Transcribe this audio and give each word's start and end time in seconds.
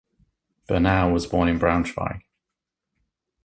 Bernau 0.67 1.13
was 1.13 1.27
born 1.27 1.47
in 1.47 1.59
Braunschweig. 1.59 2.21